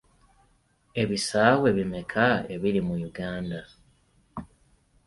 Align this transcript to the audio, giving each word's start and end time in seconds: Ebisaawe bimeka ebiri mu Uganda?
Ebisaawe 1.01 1.67
bimeka 1.77 2.27
ebiri 2.55 2.81
mu 2.87 2.95
Uganda? 3.09 3.59